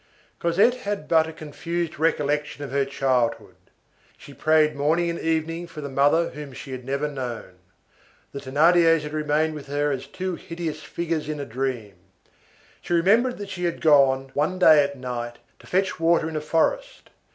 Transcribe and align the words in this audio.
Cosette 0.39 0.77
had 0.77 1.07
but 1.07 1.27
a 1.27 1.31
confused 1.31 1.99
recollection 1.99 2.63
of 2.63 2.71
her 2.71 2.85
childhood. 2.85 3.55
She 4.17 4.33
prayed 4.33 4.75
morning 4.75 5.11
and 5.11 5.19
evening 5.19 5.67
for 5.67 5.81
her 5.81 5.87
mother 5.89 6.31
whom 6.31 6.53
she 6.53 6.71
had 6.71 6.83
never 6.83 7.07
known. 7.07 7.59
The 8.31 8.39
Thénardiers 8.39 9.01
had 9.01 9.13
remained 9.13 9.53
with 9.53 9.67
her 9.67 9.91
as 9.91 10.07
two 10.07 10.33
hideous 10.33 10.81
figures 10.81 11.29
in 11.29 11.39
a 11.39 11.45
dream. 11.45 11.97
She 12.81 12.93
remembered 12.95 13.37
that 13.37 13.51
she 13.51 13.65
had 13.65 13.79
gone 13.79 14.31
"one 14.33 14.57
day, 14.57 14.83
at 14.83 14.97
night," 14.97 15.37
to 15.59 15.67
fetch 15.67 15.99
water 15.99 16.27
in 16.27 16.35
a 16.35 16.41
forest. 16.41 17.11